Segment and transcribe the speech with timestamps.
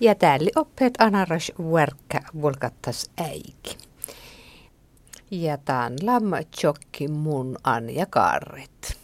[0.00, 3.76] Ja täällä oppeet anaras verkka volkattas äiki.
[5.30, 8.96] Ja tän lamma tjokki mun Anja Karret.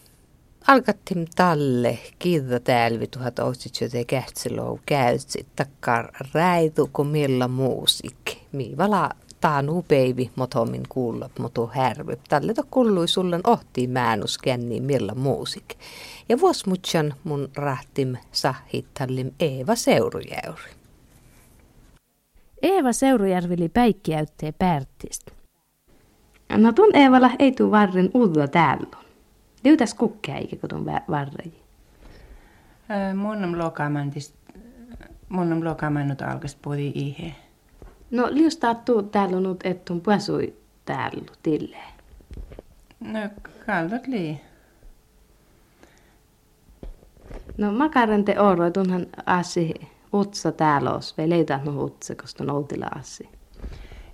[0.66, 8.38] Alkattim talle kiitos täällä 1900 kähtsilou käytsi takkar räitu kun milla muusik.
[8.52, 9.10] Mi vala
[9.40, 12.18] taanu baby motomin kuulla moto härvy.
[12.28, 15.74] Tälle to kullui sullen ohti määnus kenni milla muusik.
[16.28, 20.79] Ja vuosmutsan mun rahtim sahittallim Eeva Seurujäyri.
[22.62, 25.32] Eeva Seurujärvili päikkiäyttee Pärttistä.
[26.56, 28.96] No tuon Eevalla ei tuu varren uudella täällä.
[29.64, 31.52] Liutas kukkea eikä kun tuon varren.
[33.16, 34.34] Mun on lokaamantist,
[35.28, 37.34] mun on lokaamannut alkas puhudi ihe.
[38.10, 40.54] No liustaa tuu täällä nyt ettun pasui
[40.84, 41.76] täällä tille.
[43.00, 43.20] No
[43.66, 44.40] kaldot lii.
[47.58, 49.74] No makarante oro tunhan assi
[50.12, 53.28] otsa tälos või leidnud otsa, kas on oldilaasi?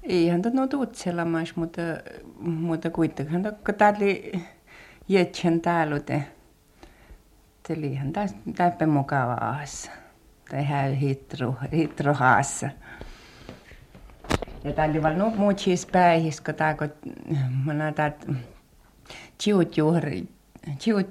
[0.09, 1.79] ei andnud otsa elamas, muud,
[2.39, 4.33] muud kuitenkin, kun tämä oli
[5.09, 6.23] jätsen täälute.
[7.63, 8.13] Tämä oli ihan
[8.57, 9.93] täyppä mukavaa asia.
[10.51, 12.71] Tehdään hitru, hitru haassa.
[14.65, 16.91] Ja tämä oli vain muut siis päihis, kun tämä, kun
[17.65, 18.33] mä näytän, että
[19.87, 20.29] juuri,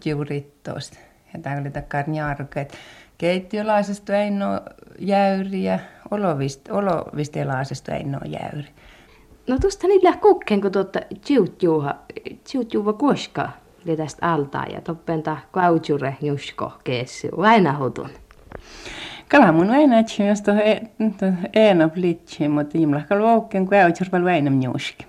[0.05, 0.97] juuri tuosta.
[1.33, 2.77] Ja tämä oli takkaan jarket.
[3.17, 4.61] Keittiölaisesta ei ole
[4.99, 5.79] jäyri ja
[6.11, 8.67] olovist, olovistelaisesta ei ole jäyri.
[9.47, 11.95] No tuosta niillä kukkeen, kun tuota chiutjuuha,
[12.45, 13.49] chiutjuuva koska
[13.97, 18.09] tästä altaa ja toppen tahko autjure nusko keessi, aina hutun.
[19.29, 19.95] Kala mun aina
[20.43, 25.05] tuohon eena plitsi, mutta imlahka luokkeen, kun autjure aina nuski.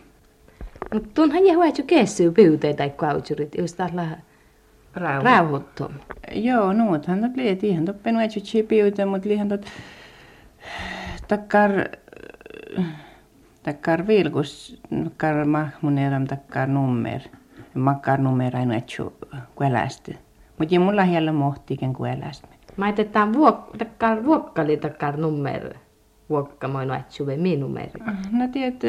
[0.94, 3.08] Mutta tuonhan jää huetju keessi pyyteitä, kun
[3.58, 4.08] just tällä
[4.96, 5.92] rauhoittum.
[6.32, 9.66] Joo, nuuthan tot liet ihan toppen uetju chipiuta, mutta lihan tot
[11.28, 11.70] takkar
[13.62, 17.20] takkar vilkus, takkar mahmuneram takkar nummer.
[17.74, 19.12] Makkar nummer aina etju
[19.54, 20.16] kuelästy.
[20.58, 22.46] Mutta ei mulla hiellä mohtiiken kuelästy.
[22.76, 25.74] Mä ajatellaan vuok, takkar vuokkali takkar nummer.
[26.30, 28.00] Vuokka moi etju vai mi numeri.
[28.32, 28.82] No tiedät,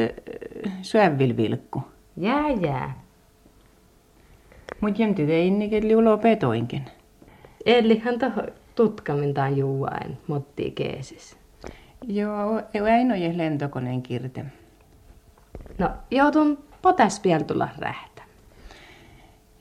[0.82, 1.82] syövil vilkku.
[2.16, 2.94] Jää, jää.
[4.80, 6.84] Mutta jämti ei innikin liulo petoinkin.
[7.66, 8.42] Elihan toho
[8.74, 11.36] tutkamintaan juuain motti keesis.
[12.08, 14.44] Joo, ei ole lentokoneen kirte.
[15.78, 18.22] No, joutun potaspieltulla rähtä.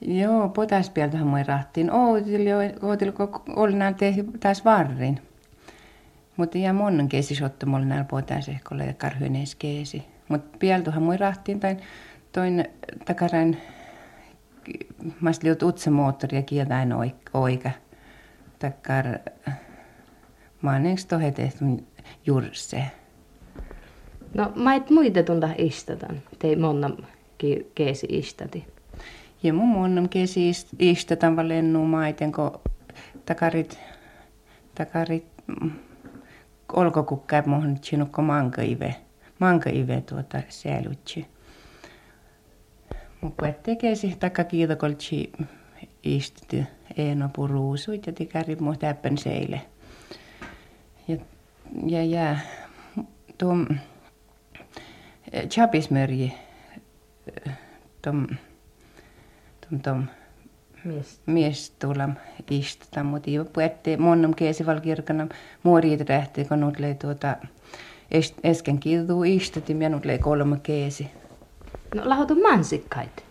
[0.01, 1.91] Joo, potaspieltuhan moi rahtiin.
[3.55, 5.21] Oli näin tehty taas varrin.
[6.37, 10.05] Mutta ja monen keesi sottu mulle näillä potasehkolla ja karhyenees keesi.
[10.27, 11.77] Mutta pieltuhan moi rahtiin tain
[12.31, 12.65] toin
[13.05, 13.57] takarain
[15.21, 16.93] mä liut utse moottori ja kieltäin
[17.33, 17.71] oika.
[18.59, 19.05] Takkar
[20.61, 21.65] mä oon enks tohe tehty
[22.25, 22.83] jursse.
[24.33, 26.21] No mä et muita tunta istatan.
[26.39, 26.89] Tei monna
[27.75, 28.67] keesi istati.
[29.43, 32.59] Ja mun monnam keesi istatan vaan lennu maiten, kun
[33.25, 33.79] takarit,
[34.75, 35.25] takarit
[36.73, 38.95] olkokukkaa muhun sinukko mankaive.
[39.39, 41.27] Mankaive tuota säälutsi.
[43.27, 45.31] Mutta tekesi takka kiitokoltsi
[46.03, 46.63] istuti
[46.97, 49.61] Eeno puruusuit ja tikäri muu täppän seille.
[51.07, 51.17] Ja,
[51.87, 52.37] ja, ja
[53.37, 53.55] tuo
[55.49, 56.33] chapismörji,
[58.01, 58.27] tuom,
[59.61, 60.07] tuom, tuom,
[60.83, 62.09] mies, mies tulla
[62.49, 65.27] istuta, mutta ei puhutte monnum keesival kirkana
[65.63, 67.35] muoriit rähti, kun nyt lei tuota
[68.45, 71.11] äsken kiituu istutin ja nyt lei kolme keesi.
[71.97, 73.25] No lahotu mansikkait.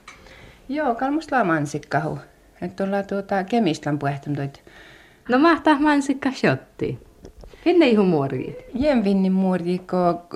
[0.68, 2.18] Joo, kalmusta mansikkahu.
[2.62, 4.62] Että ollaan tuota Kemistlan puhtumtoit.
[5.28, 6.98] No mahtaa mansikka shotti.
[7.66, 8.66] Hinne ihu muori.
[8.74, 10.26] Jem vinni muori, ko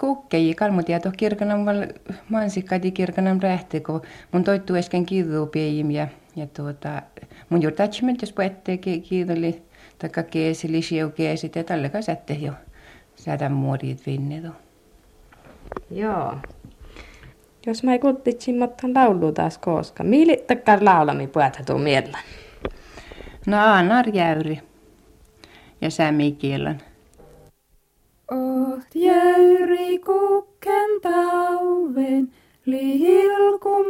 [0.00, 1.86] kukkei kalmutieto kirkanam val
[2.28, 4.02] mansikkati kirkanam rähti, ko
[4.32, 7.02] mun toittu äsken kiituu piejim ja, ja tuota,
[7.50, 9.62] mun juuri tatsimet, jos puhutte kiidoli,
[9.98, 12.52] taikka keesili, siu keesit ja tällä kai sätte jo
[13.16, 14.48] säädän muoriit vinnetu.
[15.90, 16.34] Joo.
[17.66, 20.04] Jos mä ei kuttitsin, mutta laulu taas koska.
[20.46, 22.18] Takkar laulami puhuta tuu miellä.
[23.46, 24.60] No Aanar Jäyri
[25.80, 26.80] ja Sämi Kielan.
[28.30, 32.32] Oht jäyri kukken tauven,
[32.66, 33.86] lihilkum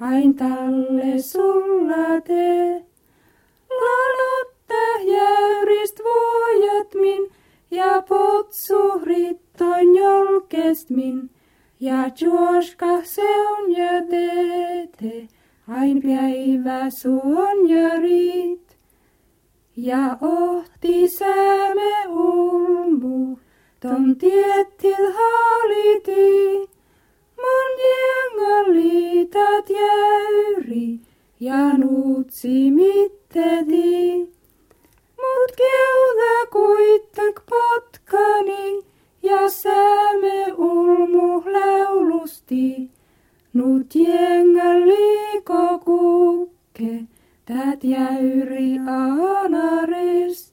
[0.00, 2.82] ain talle sulla te.
[3.70, 7.30] Lalotta jäyrist vuojat min,
[7.70, 11.30] ja potsuhrit toin jolkest min,
[11.80, 15.28] ja juoska se on ja teete,
[15.68, 18.76] ain päivä suon ja riit.
[19.76, 23.36] Ja ohti sääme ulmu,
[23.80, 26.75] tom tiettil haliti,
[27.36, 31.00] jenga liitat jäyri,
[31.40, 34.30] ja nuutsi mitteti.
[35.20, 38.82] Mut keuda kuittak potkani,
[39.22, 42.90] ja sääme ulmu laulusti.
[43.52, 47.04] Nut jenga liiko kukke,
[47.46, 50.52] tät jäyri anaris.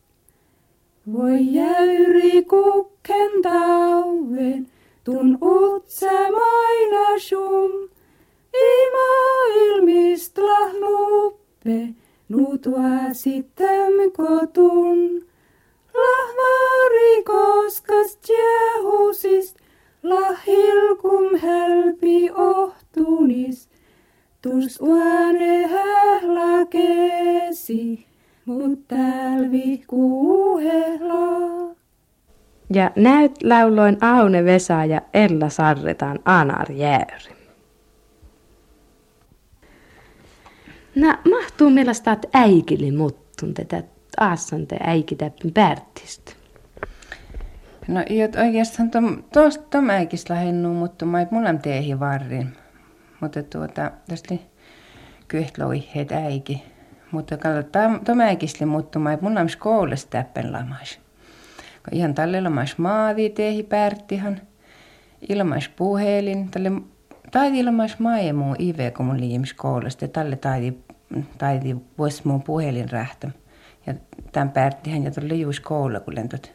[1.14, 4.73] Voi jäyri kukken tauven,
[5.04, 7.72] tun utse maina sum.
[8.54, 9.10] Ima
[10.82, 11.94] nuppe,
[12.30, 12.68] nut
[13.14, 15.00] sitten kotun.
[15.94, 19.56] Lahvari koskas jehusist,
[20.04, 23.70] lahilkum helpi ohtunis.
[24.42, 28.06] Tus uane hähla kesi,
[28.46, 30.23] mut tälvi kuuhela.
[32.74, 37.36] Ja näyt lauloin Aune Vesa ja Ella Sarretaan Anar Jäyri.
[40.96, 41.70] Nä mahtuu
[42.14, 43.84] että äikili muttun tätä
[44.20, 46.32] aassan te äikitäppin pärtistä.
[47.88, 52.58] No iot oikeastaan tom, tosta tom äikis lähennu, mutta mä mulla teehi varrin.
[53.20, 54.36] Mutta tuota, tästä
[55.28, 56.64] kyhtloiheet äiki.
[57.12, 61.03] Mutta katsotaan tom äikisli, mutta mä mulla skoulasta täppen lamais.
[61.92, 64.42] Ihan tälle lamais maavi teehi pärttihan.
[65.30, 66.72] Ilmais puhelin, tälle
[67.32, 70.08] taidi ilmais maemu ive, kun mun liimis koulusta.
[70.08, 70.74] Tälle taidi,
[71.38, 73.30] taidi vois mun puhelin rähtö.
[73.86, 73.94] Ja
[74.32, 76.52] tämän pärttihän ja tuli juuri koululla, kun lentot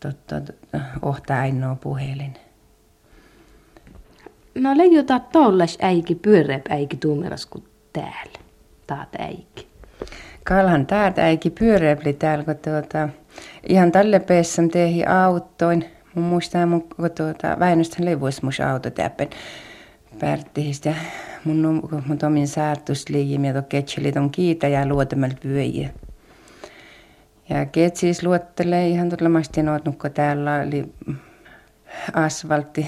[0.00, 0.52] totta,
[1.02, 2.34] ohta ainoa puhelin.
[4.54, 8.38] No leijuta tollas äiki pyöreä äiki tuumeras kuin täällä.
[8.86, 9.69] Taat äiki.
[10.50, 13.08] Kalhan täältä äiki pyöreäpli täällä, kun tuota,
[13.68, 15.84] ihan tälle peessä tehi autoin.
[16.14, 19.28] Mun muistaa mun, kun tuota, Väinöstä levuis mun auto täppen
[20.20, 20.94] pärttihistä.
[21.44, 25.90] Mun, mun tomin saattusliijim ja to ketseli ton kiitä ja luotamalla pyöjiä.
[27.48, 30.92] Ja ketsis luottelee ihan tulemasti noitnut, kun täällä oli
[32.12, 32.86] asfaltti,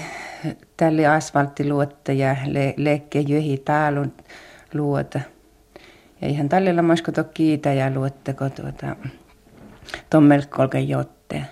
[0.77, 4.13] tälle asfalttiluotta ja le, lekke jöhi taalun
[4.73, 5.19] luota.
[6.23, 8.95] Ja ihan tälle lamasko to kiitä ja luotta, kun tuota,
[10.09, 11.45] ton melkkolken jotteen.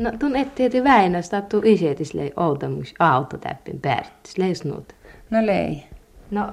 [0.00, 4.92] No tun etteeti Väinöstä, että tuu isetis lei outomus autotäppin pärttis, leis nuut.
[5.30, 5.82] No lei.
[6.30, 6.52] No,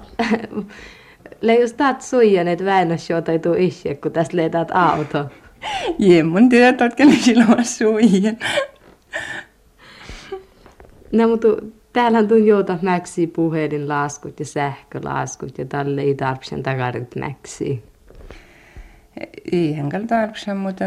[1.42, 5.26] leis taat suijan, Väinös tai tuu isje, kun tästä leitaat auto.
[6.00, 8.38] Jemmun tiedät, että silloin suijan.
[11.12, 11.48] No, mutta
[11.94, 17.84] täällähän tuon jouta mäksi puhelinlaskut ja sähkölaskut ja tälle ei tarvitsen takarit mäksi.
[19.52, 20.86] Eihän kyllä tarvitsen, mutta,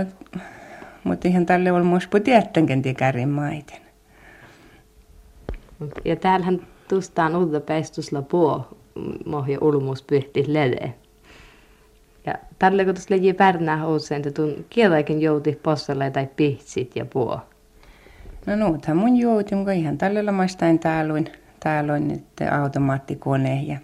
[1.04, 3.80] mutta ihan tälle on myös tietenkin tikärin maiten.
[6.04, 8.76] Ja täällähän tustaan uutta peistusla puo
[9.26, 10.94] mohja ulmus pyhti lede.
[12.26, 17.04] Ja tälle kun tuossa leji pärnää usein, että tuon kieltäkin jouti possalle tai pihtsit ja
[17.04, 17.40] puo.
[18.46, 21.28] No nuuthan mun jouti, mutta ihan tällä maistain tääluin,
[21.60, 23.78] tääluin nyt automaattikone ja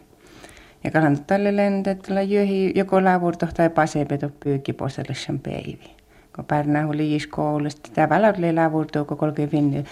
[0.85, 5.90] ja kalan tälle lentettällä jöhi joko lavurto tai pasepeto pyykki possellissan päivi.
[6.37, 9.85] Kun pärnää oli liiskoulusta, tämä oli lavurto, kun kolke vinni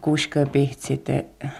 [0.00, 1.06] kuska pihtsit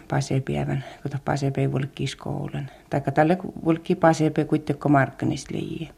[0.08, 2.66] pasepäivän, kun pasepä vulkki skoulun.
[2.90, 5.94] Tai tälle vulkki pasepä kuitenkin markkinista liian.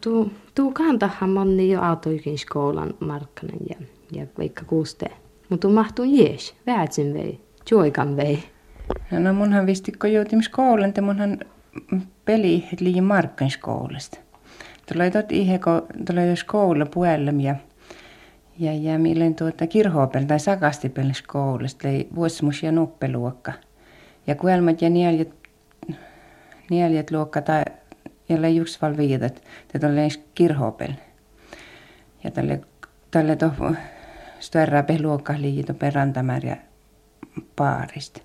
[0.00, 3.76] Tuu, tuu kantahan moni jo autoikin skoulan markkanen ja,
[4.12, 5.06] ja vaikka kuuste.
[5.48, 7.40] Mutta mahtuu jees, väätsin vei,
[7.70, 8.44] joikan vei.
[9.10, 11.38] No, munhan vistikko joutim skoulan, että munhan
[12.24, 14.18] peli liian markkan skoulasta.
[14.92, 17.54] Tulee tot ihe, kun tulee skoula puolella ja
[18.58, 23.52] ja, ja milloin tuota kirhoopel tai sakastipel skoulasta, eli vuosimus ja nuppeluokka.
[24.26, 25.34] Ja kuelmat ja nieljet,
[26.70, 27.62] nieljet luokka tai
[28.28, 29.42] jolle just val viitat,
[29.74, 30.92] että tulee kirhoopel.
[32.24, 32.60] Ja tälle,
[33.10, 33.50] tälle to
[34.42, 36.56] störra luokka liito perantamär ja
[37.56, 38.20] paarista.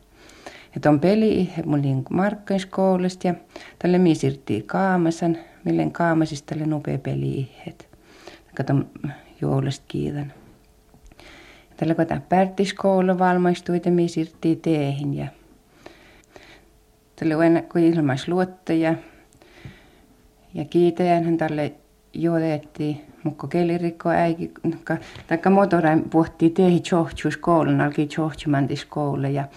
[0.76, 3.34] Ja ton peli mun niin markkaiskoulusta ja
[3.80, 7.90] tälle mi sirtti kaamasan, millen kaamasista tälle nopea peli ihet.
[8.56, 8.90] Katon
[9.42, 10.34] joulusta kiitän.
[11.78, 14.08] Tällä kun tämä pärtiskoulu valmistui, että mi
[14.62, 15.28] teehin ja
[17.16, 18.96] tälle kun ilmais luottaja
[20.54, 21.74] ja kiitäjän hän tälle
[22.14, 24.52] juotettiin Mukko kelirikko äiki,
[25.28, 29.48] taikka motorain pohtii tehi johtuus koulun, alki johtumantis koulu ja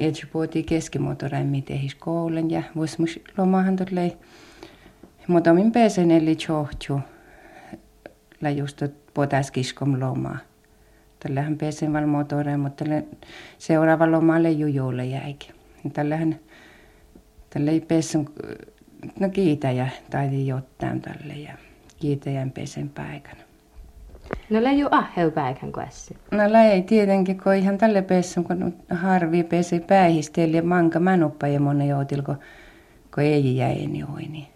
[0.00, 4.16] Etsi puhutiin keskimotorain mitehis koulun ja vuosimus lomahan tulee
[5.26, 7.00] motomin pesen eli johtu
[8.40, 8.82] la just
[9.14, 10.38] potas kiskom lomaa.
[11.18, 12.84] Tällähän pesen val motorain, mutta
[13.58, 15.54] seuraava lomalle jujulle jäikin.
[15.92, 16.40] Tällähän
[17.50, 18.28] tälle ei pesen,
[19.20, 21.52] no kiitä ja taidi jotain tälle ja
[22.02, 23.36] kiitäjän pesen paikan.
[24.50, 26.14] No läi jo ahheu päikän kanssa.
[26.30, 31.60] No läi tietenkin, kun ihan tälle pesen, kun harvi pesi päihisteli ja manka manuppa ja
[31.60, 32.36] monen joutil, kun,
[33.14, 34.46] kun ei jäi niin niin.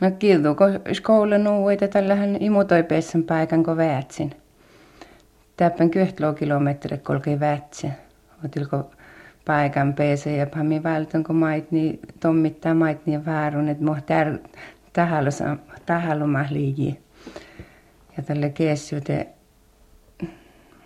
[0.00, 4.30] No kiltu, kun skoula nuuita tällähän imutoi pesen paikan, kun väätsin.
[5.56, 7.92] Täppän kyhtloo kilometri, kolkei väätsin.
[8.44, 8.90] Otilko
[9.46, 14.38] paikan pese ja pami vältön, kun mait niin tommittaa mait niin väärun, että tär,
[14.92, 15.56] tahalluma
[16.50, 17.00] liiji.
[18.16, 19.28] Ja tälle keessyte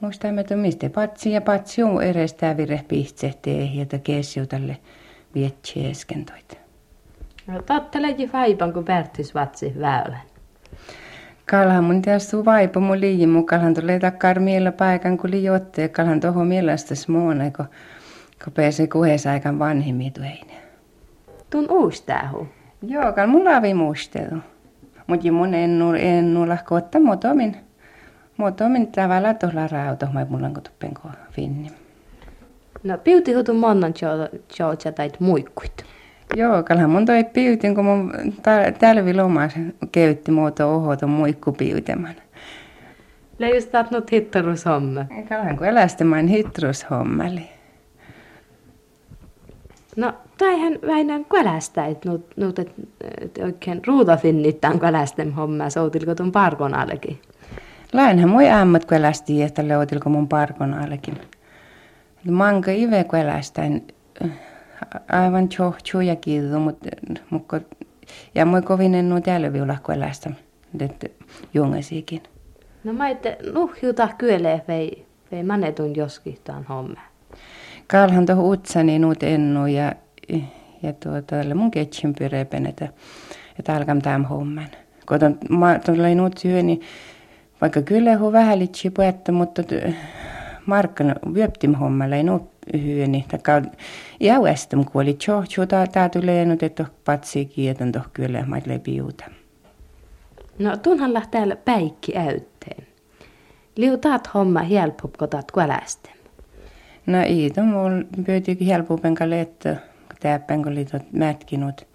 [0.01, 4.77] muistamme, että mistä patsi ja patsi on erestä vire pihtsehtee ja keessy tälle
[5.35, 6.59] vietsi eskentoit.
[7.47, 10.21] No totteleji vaipan, kun värtys vatsi väylän.
[11.51, 16.21] Kalhan mun tiedä vaipa mun liiji mun kalhan tulee takkar miellä paikan kun liiotte kalhan
[16.21, 17.67] toho mielestä smoona kun,
[18.45, 20.63] kun pääsee kuhes aikan vanhimmin tueinen.
[21.51, 22.49] Tun uus tähu.
[22.83, 24.37] Joo, kal mulla avi muistelu.
[25.07, 27.57] Mutta mun ennu, ennu lahko ottaa motomin.
[28.37, 30.95] Motomin tavalla tuolla rauta, mä mulla on kutuppen
[31.31, 31.71] finni.
[32.83, 33.95] No piuti hutu monnan
[34.49, 35.85] tjoutsa tai muikkuit.
[36.37, 38.13] Joo, kalhan mun toi piutin, kun mun
[38.79, 39.55] tälvi lomas
[39.93, 42.15] käytti muoto ohoton muikku piuteman.
[43.39, 45.07] Leijus nyt hittarushomme.
[45.29, 47.54] Kalhan kun elästämään hittarushommeli.
[49.97, 52.73] No, täihän väinän kälästä, että nyt et,
[53.21, 57.21] et oikein ruutafinnittaan kälästen hommaa, soutilko tuon parkon allekin.
[57.93, 61.19] Läinhän moi ämmät kälästi, että leutilko mun parkon allekin.
[62.31, 63.87] Manka ive kälästäin
[65.13, 66.89] aivan tjohtju ja kiitos, mutta
[67.31, 67.61] mukko,
[68.35, 70.31] ja moi kovin en nuo täällä viulla kälästä,
[70.81, 71.07] että
[71.55, 72.23] jungesikin.
[72.85, 77.14] No mä ette nuhjuta kyelee vei, vei manetun joskihtaan hommaa.
[77.87, 79.93] Kalhan tuohon utsani nuut ennu ja,
[80.83, 82.89] ja tuota, mun ketsin pyrepen, että,
[83.59, 84.69] että alkam tämän homman.
[85.09, 85.19] Kun
[85.87, 86.81] tuolla nuut syö, niin
[87.61, 89.63] vaikka kyllä hu vähän litsi puetta, mutta
[90.67, 92.51] markkan vyöptim hommalla ei nuut
[92.83, 93.63] hyö, niin takaa
[94.21, 99.25] jäuestam kuoli tjohtju, tää tulee nyt, että patsi kietän toh kyllä, mä piuta.
[100.59, 102.87] No tunhan lähtee päikki äytteen.
[103.77, 106.14] Liu taat homma helppo, kun taat kuolästem.
[107.07, 109.77] No ei, de var pyytikin helpompen kalle, että
[110.21, 111.87] täppän kun oli mätkinut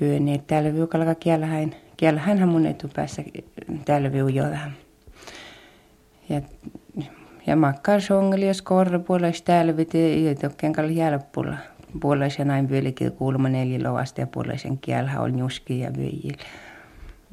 [0.00, 3.22] hyön, niin täällä viukalla kiellähän, kiellähän mun etupäässä
[3.84, 4.58] täällä viujolla.
[6.28, 6.40] Ja,
[7.46, 11.56] ja makkar songeli ja skorre puolella täällä viti, ei tokken kalle helppolla.
[12.00, 16.44] Puolella näin vieläkin kuulma nelilovasta ja puolella kielhän on juski ja vyijillä.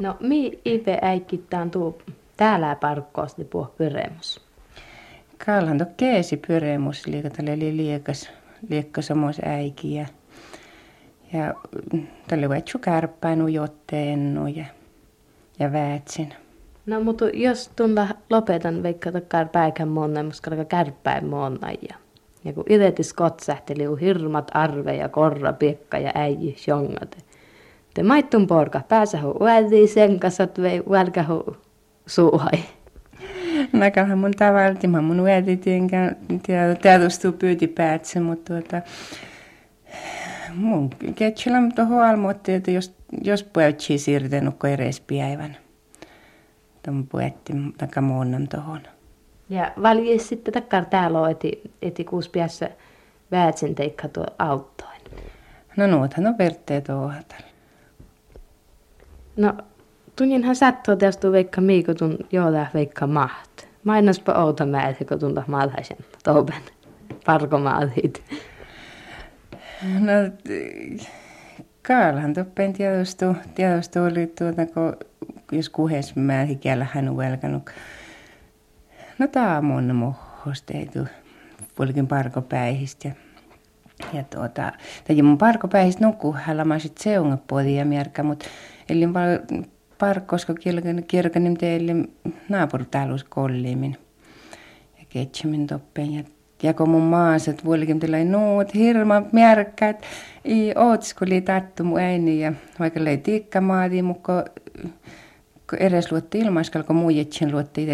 [0.01, 2.01] No, mi ipe äikittään tuu
[2.37, 4.48] täällä parkkoosti puh pyremus?
[5.45, 8.29] Kalhan to keesi pyremus liika tälle oli liekas,
[8.69, 10.05] liekka samos äiki ja,
[11.33, 11.53] ja
[12.27, 14.65] tälle vetsu kärppäin ujotteen ja,
[15.59, 16.33] ja väätsin.
[16.85, 21.95] No mutta jos tunta lopetan vaikka takkar päikän monna, muska kärppäin monna ja
[22.45, 27.17] ja kun itse kotsähteli hirmat arve ja korra, piekka ja äiji jongat.
[27.93, 29.33] Te maittun porka pääsä hu
[29.93, 31.57] sen kanssa, vei välkähu
[32.05, 32.59] suuhai.
[33.73, 36.15] Näköhän mun tavallisesti, mä mun uetitynkään
[36.81, 38.81] tietysti pyyti päätse, mutta tuota,
[40.55, 45.57] mun ketsulla tuohon almoitti, että jos, jos puhutsi siirtynyt kuin edes päivän.
[46.85, 48.81] Tuon puetti takaa muunnan tuohon.
[49.49, 52.69] Ja valjis sitten takkar täällä on, eti, eti kuusi päässä
[53.31, 55.01] väätsen teikka tuo auttoin.
[55.77, 57.13] No nuuthan on vertteet tuohon.
[59.37, 59.53] No
[60.19, 63.51] Tunninhan sattuu tästä veikka miiko tun jooda veikka maht.
[63.83, 66.61] Mainospa outa määrä, kun tunta malhaisen touben
[67.25, 68.23] parkomaalit.
[69.99, 70.11] No,
[71.87, 74.97] Kaalhan tuppen tiedostu, tiedostu oli tuota, kun
[75.51, 77.69] jos kuhes määrin kielä hän velkanut.
[79.19, 81.05] No tää on mun mohhosta, ei tuu
[81.75, 83.11] puolikin parkopäihistä.
[84.13, 84.71] Ja tuota,
[85.03, 88.45] tein mun parkopäihistä nukkuhällä, mä sit seungapuoli ja mierkä, mutta
[88.89, 89.29] eli vaan
[89.99, 90.53] parkkosko
[91.07, 91.95] kirkanim teille
[92.49, 93.97] naapuritaluus kollimin.
[94.99, 96.23] Ja ketsämin toppeen ja
[96.63, 100.03] ja kun mun maaset vuolikin tällä nuut hirma märkät,
[100.45, 104.45] i ootskuli tattu mun äini ja vaikka lei tikka maati, mutta
[105.79, 107.87] edes luotti ilmaiskalla, kun muu jetsin luotti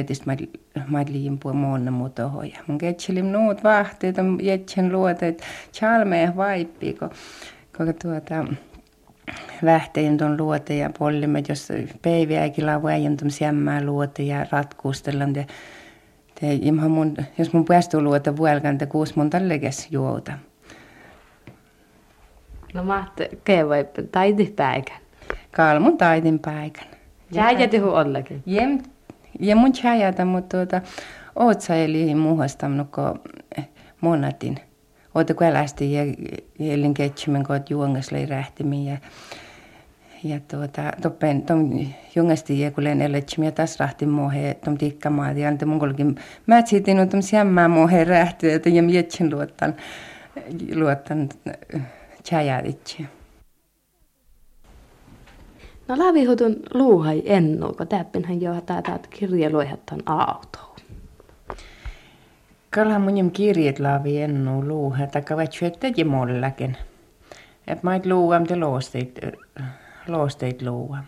[0.88, 2.50] mä liin puu muonna muu tohon.
[2.52, 5.42] Ja mun ketselim nuut vahteet, on jetsin luoteet,
[5.74, 7.10] chalmeen vaippi, kun,
[7.78, 8.46] kun tuota,
[9.63, 11.67] vähtein tuon luote ja pollimme, jos
[12.01, 15.36] päiviäkin lavu äijän tuon siemmää luote ja ratkuustellaan.
[15.36, 15.44] Ja
[16.39, 20.34] te, imha mun, jos mun päästuu luota vuelkan, te kuus mun tallekes juota.
[22.74, 24.98] No mahti, kevai taiti päikän.
[25.51, 26.88] Kalmun taitin päikän.
[27.32, 28.44] Jääjä tehu ollakin.
[28.46, 28.79] Jem,
[29.39, 30.82] ja mun chajata, mutta tuota,
[31.36, 33.20] oot sä eli muuhastamnu, kun
[34.01, 34.60] monatin.
[35.16, 36.02] Oota kun älästi ja
[36.60, 38.98] elin ketsymen, kun oot juongas lei rähtimiin ja
[40.24, 41.70] ja tuota, toppen, tom
[42.16, 46.16] jungasti ja kun len eletsimi ja taas rahti mohe, tom tikkamaat ja ante mun kolkin
[46.46, 49.76] mätsitin, mutta siemmää mohe rähti, että ja mietsin luottan,
[50.76, 51.30] luottan
[52.24, 53.06] chajaditsi.
[55.88, 60.75] No lävihutun luuhai ennu, kun täppinhän jo tätä kirjeluihattan autoon.
[62.75, 66.77] Kalhan mun kirjat laavi ennu luuha, taikka vai syöttäjä mollakin.
[67.67, 69.20] Et mait luuam te loosteit
[70.08, 71.03] loosteit luuam.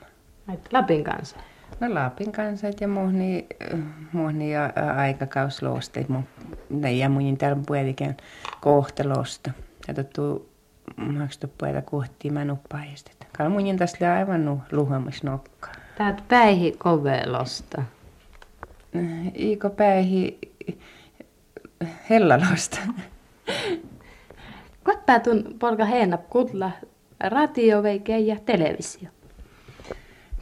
[0.71, 1.38] Lapin kanssa?
[1.79, 3.47] No Lapin kanssa ja muhni,
[4.12, 6.07] muhni ja aikakaus loosteet.
[6.69, 8.17] Ne ja mun täällä puolikin
[8.62, 9.51] kohtelosta.
[9.88, 10.50] Ja tuttu
[10.97, 13.27] maksettu puolella kohtiin mä nuppaistet.
[13.38, 15.69] Kala mun tässä aivan nu luhamas nokka.
[15.97, 17.83] Täät päihi kovelosta.
[19.39, 20.39] Iiko päihi
[22.10, 22.77] hellalosta.
[24.84, 26.72] Kuinka tun polka heinap kutla
[27.19, 27.84] radio
[28.25, 29.10] ja televisio?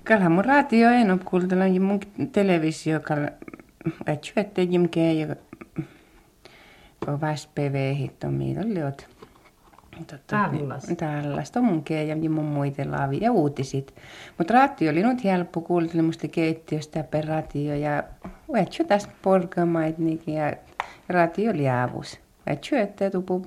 [0.03, 1.99] Kala mun radio en ole kuultella ja mun
[2.31, 3.29] televisio kala
[4.09, 5.35] ätsyötte jimkeä ja
[7.21, 9.14] vaspeve hitto mitä liot.
[10.27, 10.95] Tällaista.
[10.95, 13.95] Tällaista on keijä ja mun muita laavi ja uutisit.
[14.37, 18.03] Mutta radio oli nyt helppo kuulla musta keittiöstä per radio ja
[18.57, 19.95] ätsy tästä polkamait
[20.27, 20.53] ja
[21.09, 22.19] radio oli avus.
[22.51, 23.45] Ätsy että tupu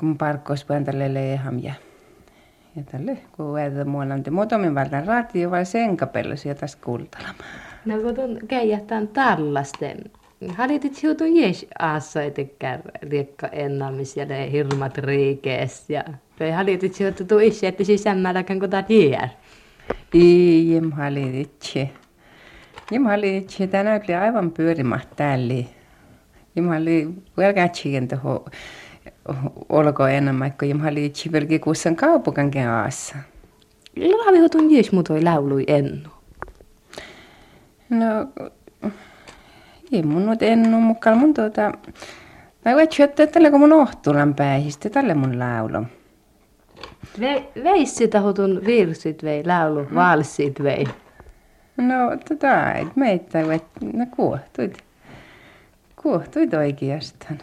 [0.00, 1.74] kun parkkos pääntälle leham ja
[2.76, 4.30] ja tälle kun väitä muolanti.
[4.30, 7.44] Muutamin valtan radio vai senkapella sieltä tästä kuultalamaan.
[7.84, 9.98] No kun tuon keijähtään tällaisten.
[10.56, 15.90] Halitit siutun jees aassa etekään riekka ennamis ja ne hirmat riikees.
[15.90, 16.04] Ja
[16.38, 19.28] toi halitit siutu tuu isä, että sisämmälläkään kun taat jää.
[20.14, 21.88] Ei, jem halititsi.
[22.90, 25.64] Jem halititsi, tänä oli aivan pyörimät täällä.
[26.56, 28.44] Jem oli vielä kätsikin tuohon
[29.68, 33.16] olko enemmän, kun jem halititsi pelki kussan kaupukankin aassa.
[33.96, 36.10] Laavihotun jees muutoi laului ennu.
[37.90, 38.28] No,
[39.92, 41.72] ei mun nyt ennu mukaan mun tuota...
[42.64, 45.86] Tai voit syöttää tälle kun mun ohtulan päihistä, tälle mun laulu.
[47.20, 50.86] Ve, veissi tahutun virsit vei, laulu, valssit vei.
[51.76, 53.38] No, tota, et meitä,
[53.92, 54.84] no kuohtuit.
[56.02, 57.38] Kuohtuit oikeastaan.